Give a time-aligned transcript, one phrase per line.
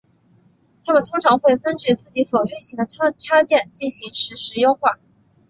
[0.83, 2.87] 它们通常会根据自己所运行的
[3.19, 4.97] 插件进行实时优化。